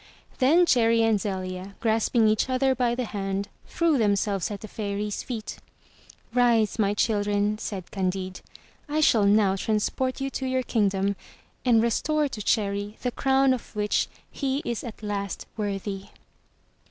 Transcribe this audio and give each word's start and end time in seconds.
Then 0.39 0.65
Cherry 0.65 1.03
and 1.03 1.21
Zelia, 1.21 1.75
grasping 1.79 2.27
each 2.27 2.49
other 2.49 2.73
by 2.73 2.95
the 2.95 3.05
hand, 3.05 3.49
threw 3.67 3.99
themselves 3.99 4.49
at 4.49 4.61
the 4.61 4.67
Fairy's 4.67 5.21
feet. 5.21 5.57
"Rise, 6.33 6.79
my 6.79 6.95
children," 6.95 7.59
said 7.59 7.91
Candide, 7.91 8.41
"I 8.89 8.99
shall 8.99 9.25
now 9.25 9.55
transport 9.55 10.19
you 10.19 10.31
to 10.31 10.47
your 10.47 10.63
kingdom 10.63 11.15
and 11.63 11.83
restore 11.83 12.27
to 12.29 12.41
Cherry 12.41 12.97
the 13.03 13.11
crown 13.11 13.53
of 13.53 13.75
which 13.75 14.07
he 14.31 14.63
is 14.65 14.83
at 14.83 15.03
last 15.03 15.45
worthy." 15.55 16.07